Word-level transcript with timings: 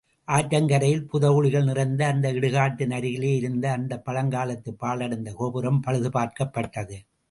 ஆற்றங்கரையில், 0.27 1.03
புதைகுழிகள் 1.13 1.63
நிறைந்த 1.63 2.05
அந்த 2.05 2.33
இடுகாட்டின் 2.33 2.91
அருகிலே 2.91 3.35
இருந்த 3.35 3.71
அந்தப் 3.71 4.09
பழங்காலத்துப் 4.09 4.79
பாழடைந்த 4.79 5.31
கோபுரம் 5.33 5.79
பழுது 5.79 6.09
பார்க்கப்பட்டது. 6.09 6.97